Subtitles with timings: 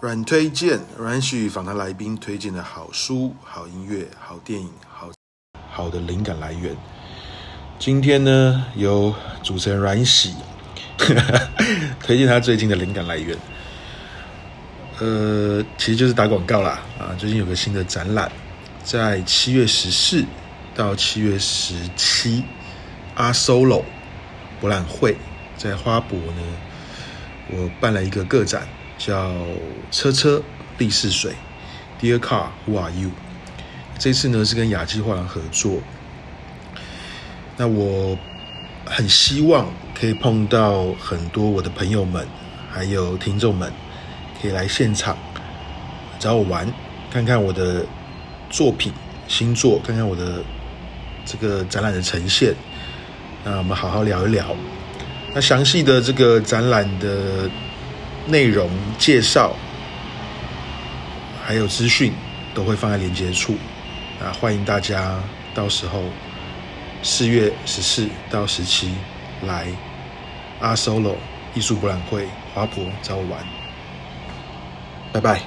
[0.00, 5.10] 软推荐，软许访谈来宾推荐的好书、好音乐、好电影、好
[5.70, 6.74] 好的灵感来源。
[7.78, 10.34] 今天呢，由主持人阮喜
[12.04, 13.36] 推荐他最近的灵感来源。
[14.98, 17.14] 呃，其实就是打广告啦啊！
[17.16, 18.30] 最近有个新的展览，
[18.82, 20.24] 在七月十四
[20.74, 22.42] 到七月十七
[23.14, 23.84] 阿 Solo
[24.60, 25.16] 博览会，
[25.56, 26.42] 在花博呢，
[27.50, 28.66] 我办了一个个展。
[28.98, 29.32] 叫
[29.92, 30.42] 车车
[30.78, 31.32] 历似水
[32.00, 33.12] ，Dear Car Who Are You？
[33.96, 35.80] 这次呢是跟雅基画廊合作。
[37.56, 38.18] 那我
[38.90, 42.26] 很希望可以碰到很多我的朋友们，
[42.70, 43.72] 还有听众们，
[44.40, 45.16] 可以来现场
[46.18, 46.66] 找我玩，
[47.10, 47.84] 看看我的
[48.50, 48.92] 作品、
[49.26, 50.42] 新作，看看我的
[51.24, 52.54] 这个展览的呈现。
[53.44, 54.56] 那我们好好聊一聊。
[55.34, 57.48] 那详细的这个展览的。
[58.30, 59.56] 内容介绍
[61.42, 62.12] 还有资讯
[62.54, 63.56] 都会放在连接处
[64.20, 65.18] 啊，欢迎大家
[65.54, 66.02] 到时候
[67.02, 68.94] 四月十四到十七
[69.46, 69.66] 来
[70.60, 71.14] 阿 Solo
[71.54, 73.44] 艺术博览会华博找我玩，
[75.12, 75.42] 拜拜。